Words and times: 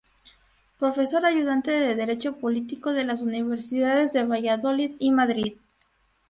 Profesor 0.79 1.23
Ayudante 1.27 1.69
de 1.69 1.93
Derecho 1.93 2.37
Político 2.37 2.89
en 2.89 3.05
las 3.05 3.21
Universidades 3.21 4.11
de 4.13 4.23
Valladolid 4.23 4.95
y 4.97 5.11
Madrid. 5.11 5.57